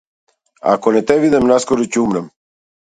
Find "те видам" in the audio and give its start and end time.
1.13-1.47